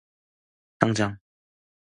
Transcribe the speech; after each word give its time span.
당장! 0.81 1.19